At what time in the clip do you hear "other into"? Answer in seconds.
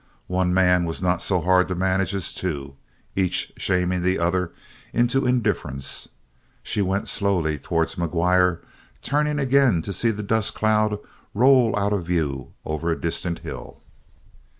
4.17-5.27